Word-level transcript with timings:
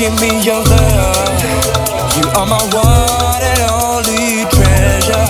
give 0.00 0.18
me 0.18 0.28
your 0.42 0.62
love. 0.64 1.44
You 2.16 2.24
are 2.38 2.46
my 2.46 2.62
one 2.72 3.42
and 3.52 3.60
only 3.70 4.48
treasure. 4.48 5.26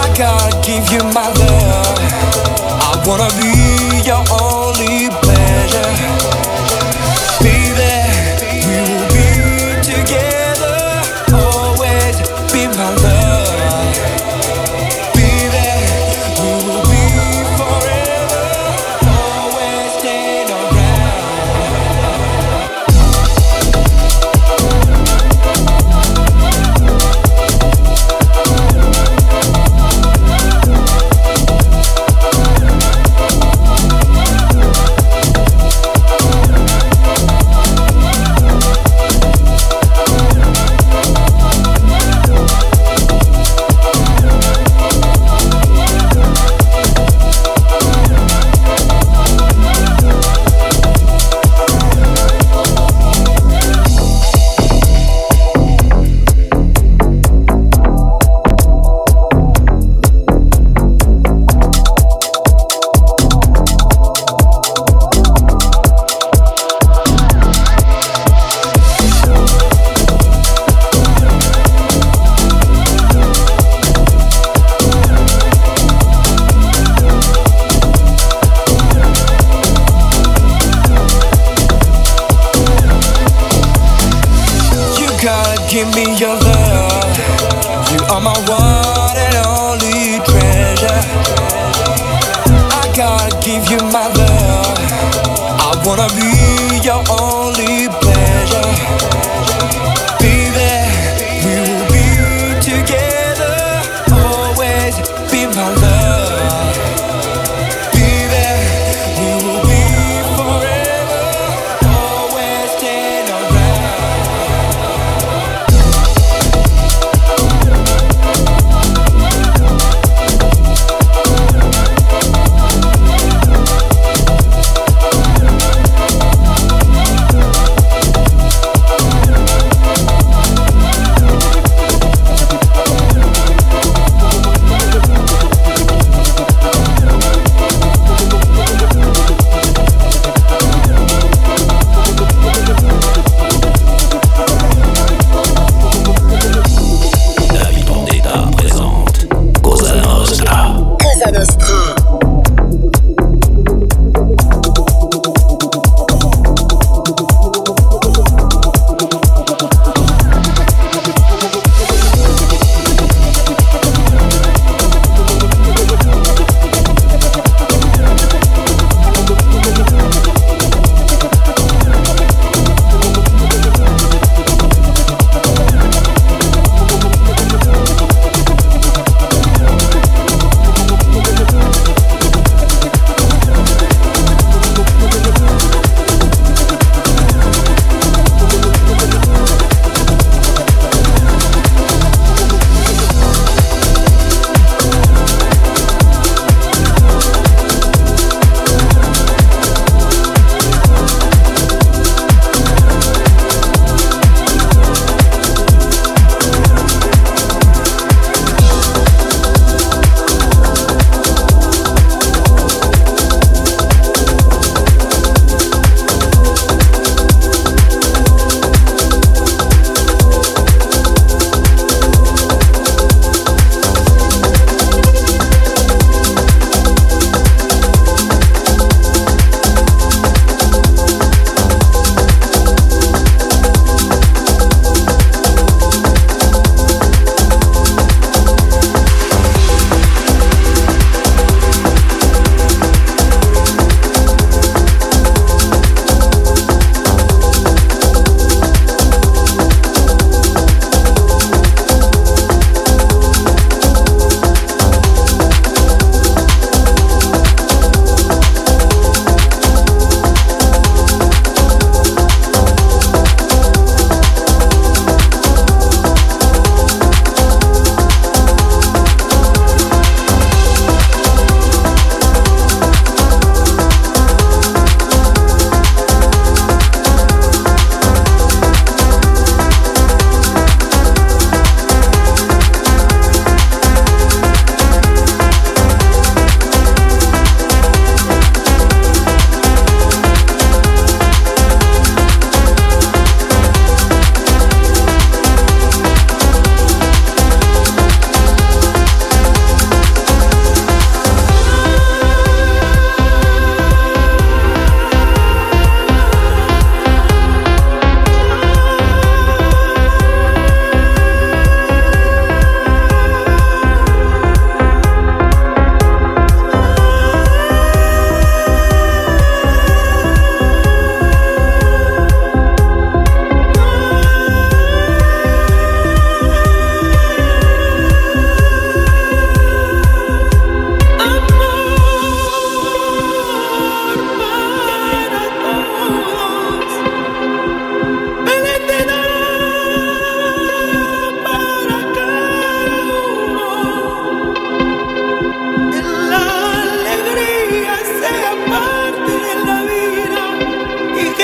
I 0.00 0.14
gotta 0.16 0.56
give 0.66 0.90
you 0.90 1.02
my 1.12 1.28
love. 1.28 1.98
I 2.88 3.04
wanna 3.06 3.28
be. 3.38 3.55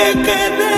que 0.03 0.21
quede. 0.21 0.72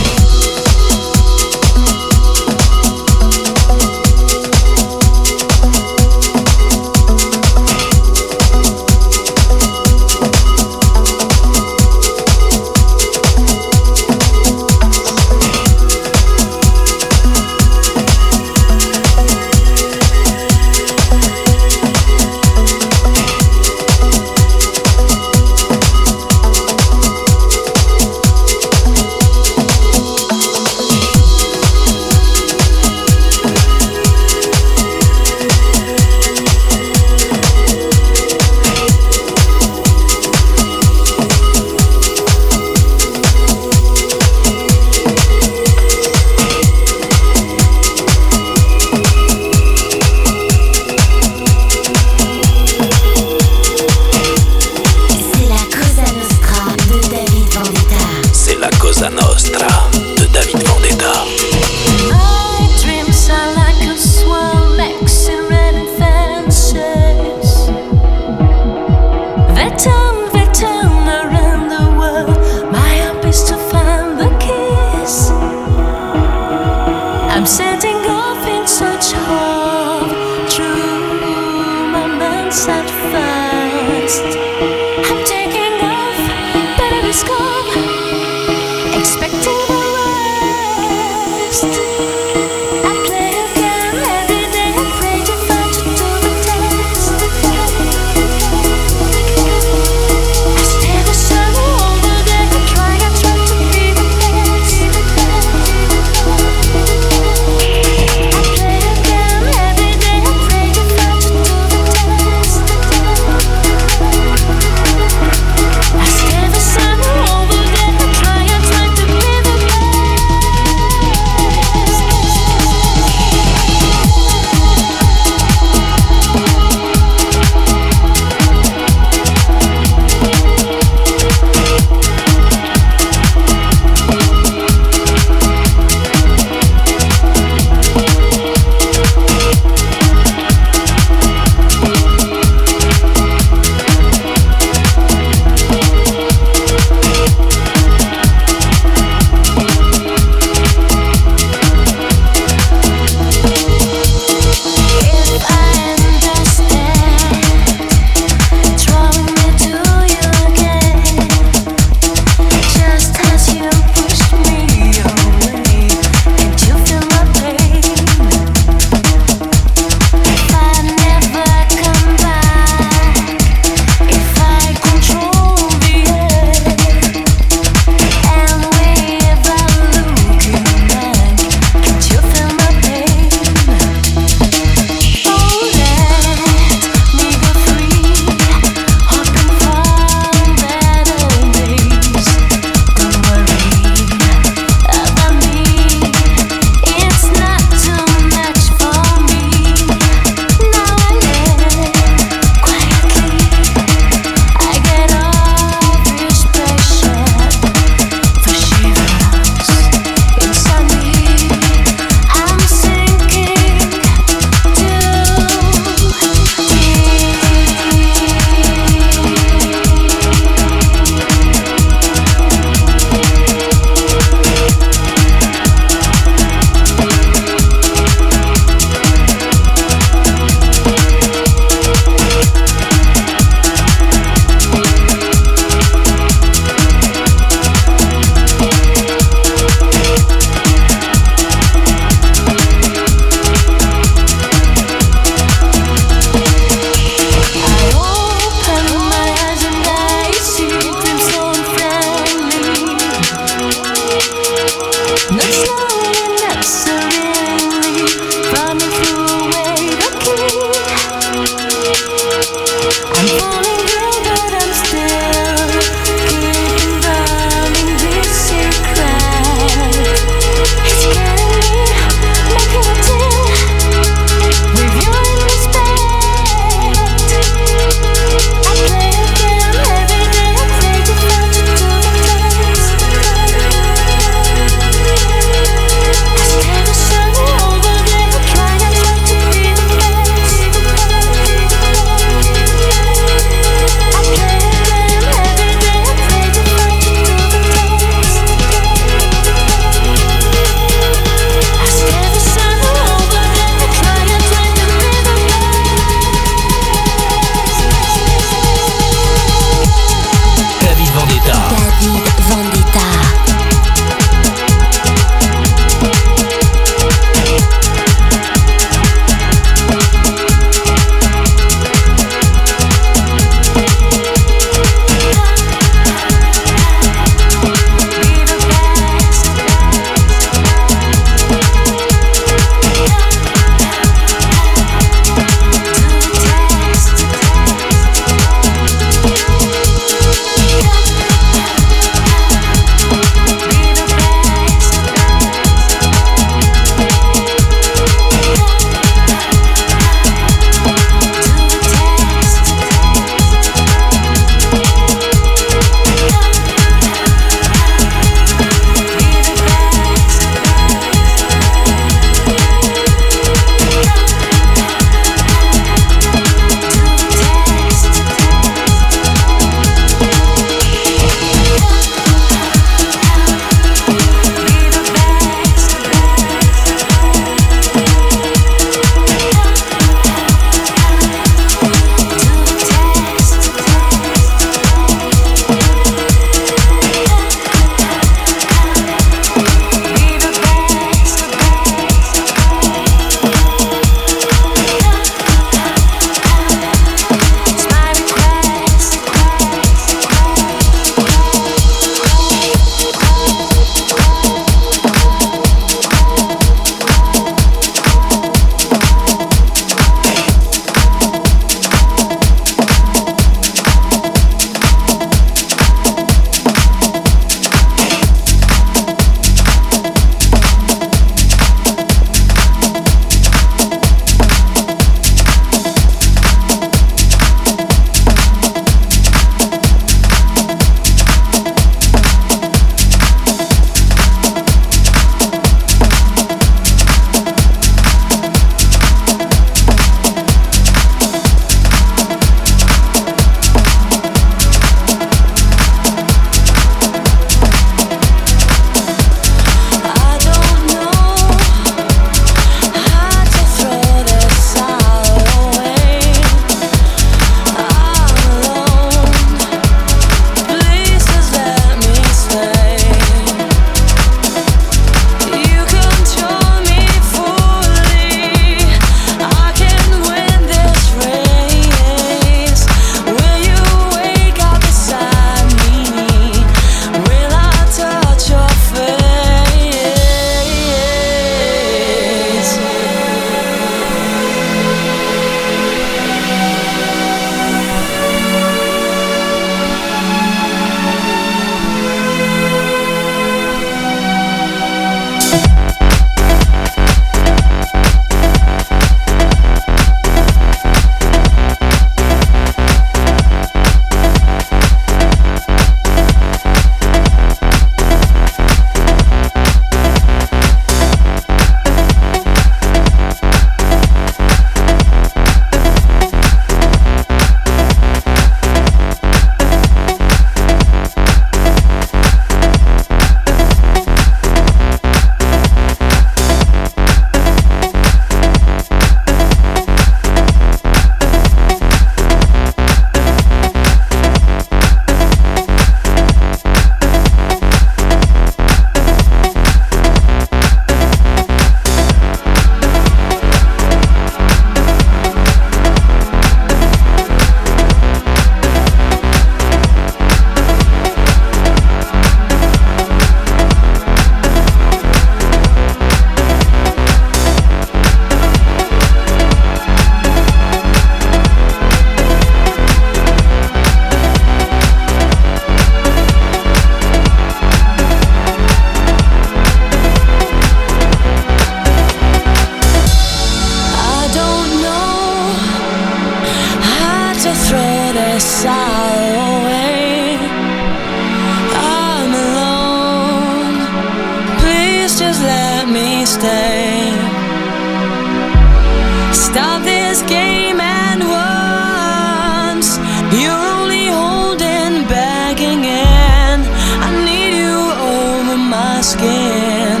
skin. 599.12 600.00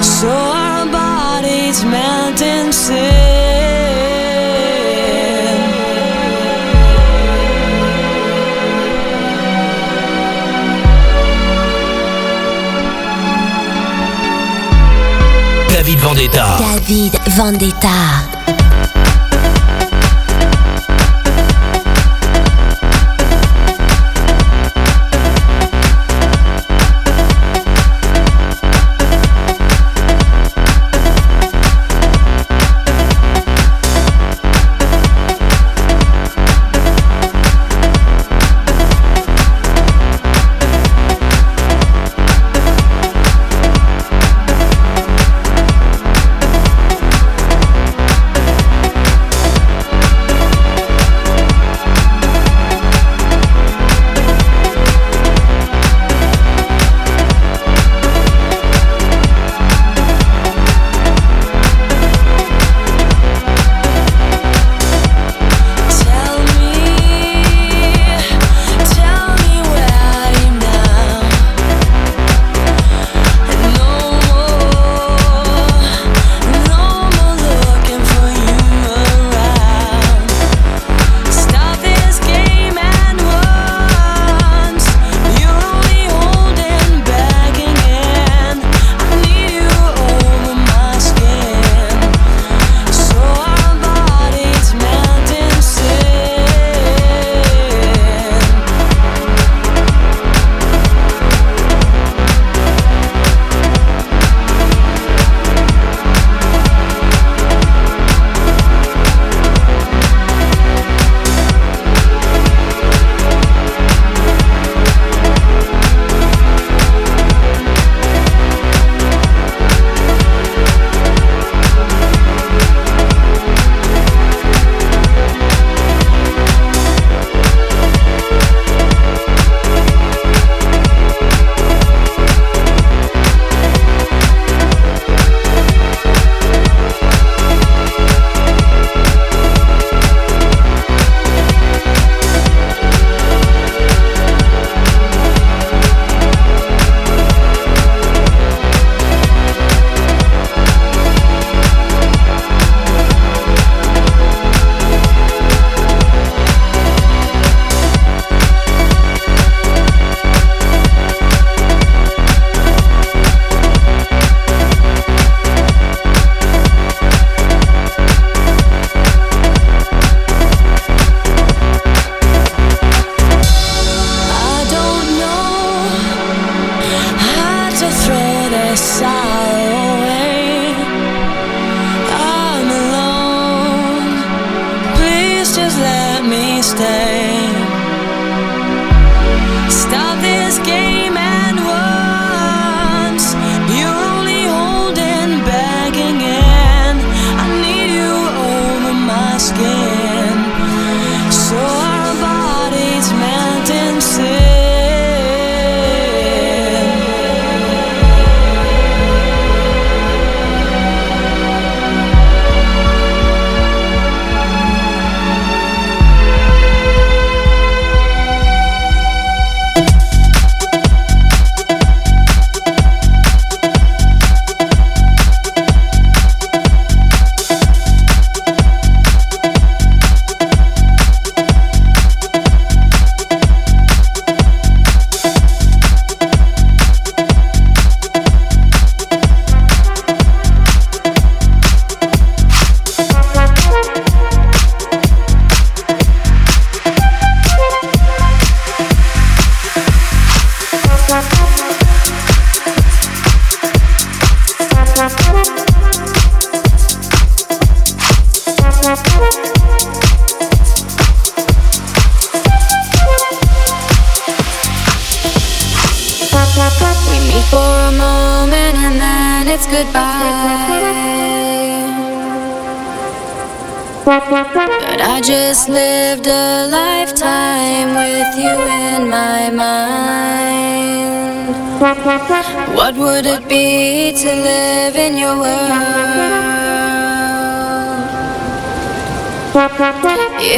So 0.00 0.28
our 0.28 0.86
bodies 0.90 1.84
melt 1.84 2.40
in 2.40 2.72
sin. 2.72 3.26
David 15.68 15.98
Vendetta. 16.00 16.56
David 16.58 17.12
Vendetta. 17.36 18.35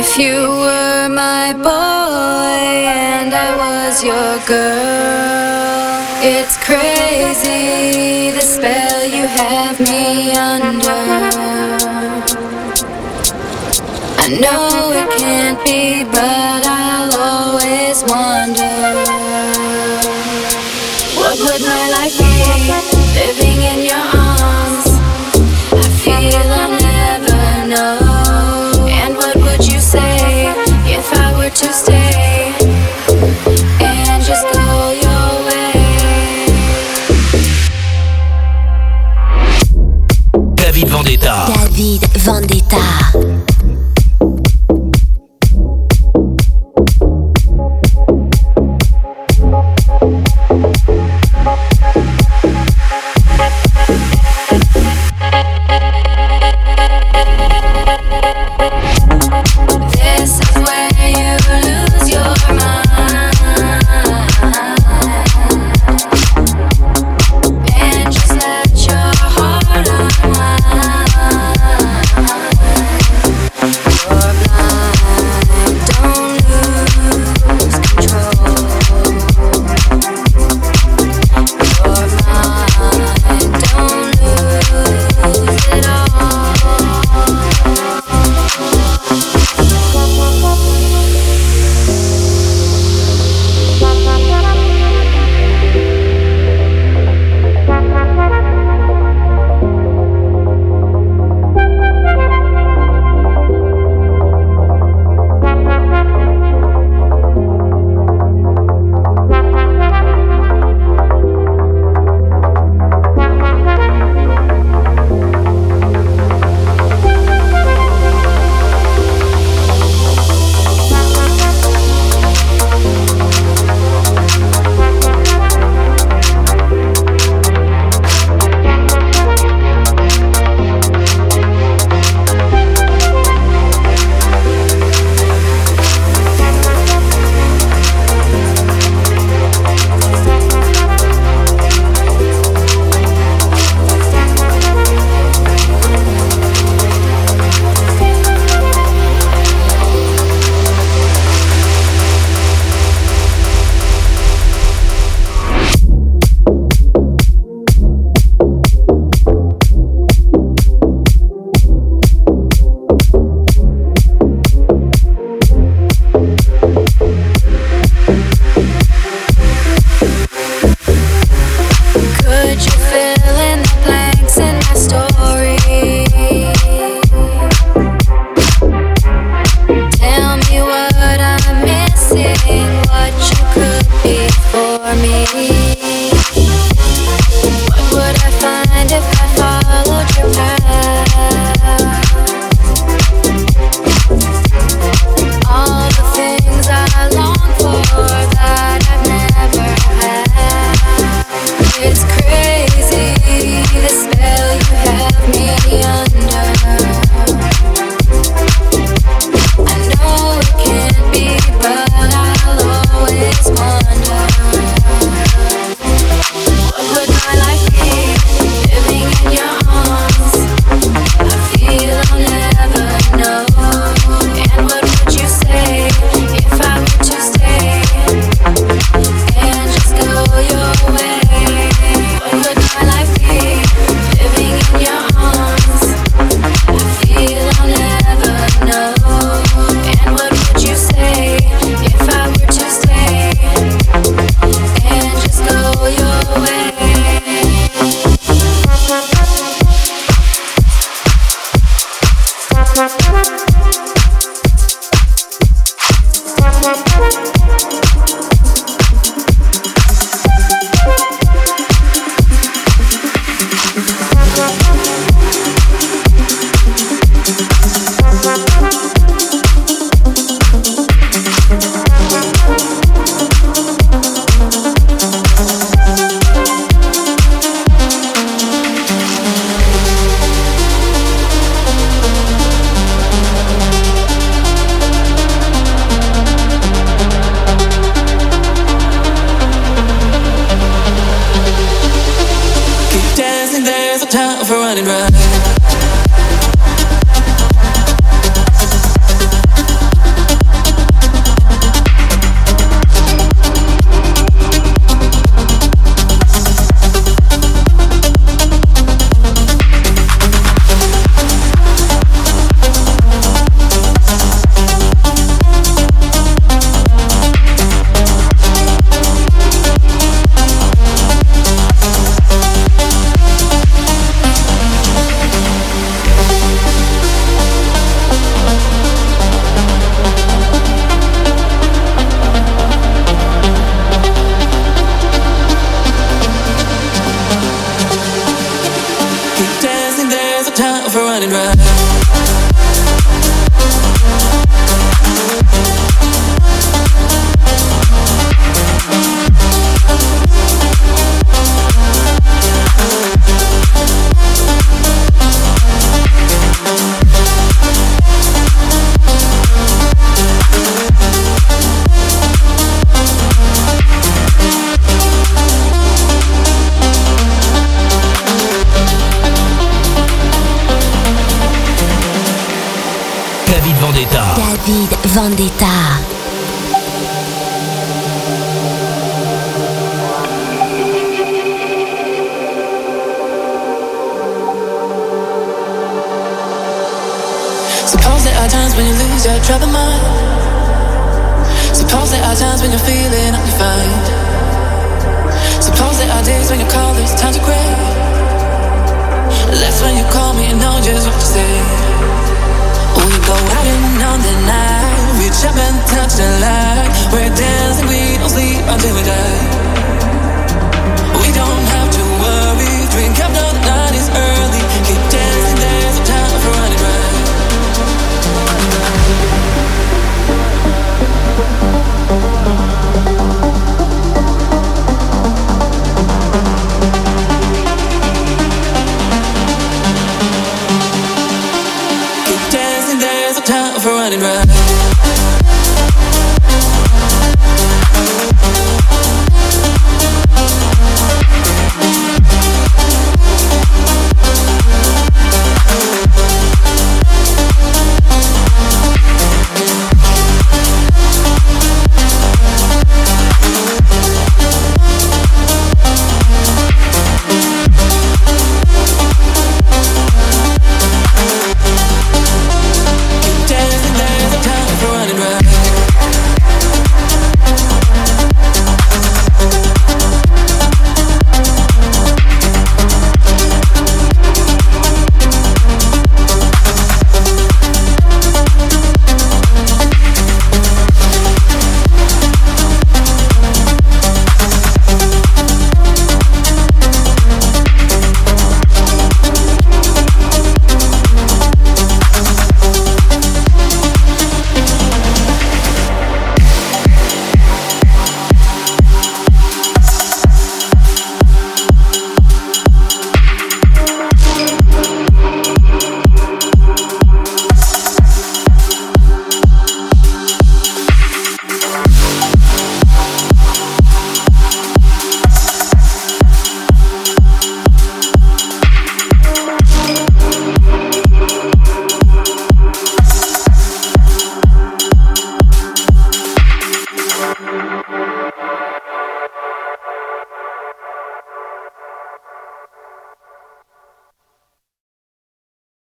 with 0.08 0.18
you 0.18 0.57